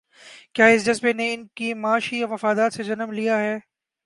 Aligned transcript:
کیا 0.55 0.65
اس 0.65 0.85
جذبے 0.85 1.13
نے 1.13 1.33
ان 1.33 1.45
کے 1.55 1.73
معاشی 1.75 2.23
مفادات 2.25 2.73
سے 2.73 2.83
جنم 2.83 3.11
لیا 3.11 3.37
ہے؟ 3.39 3.57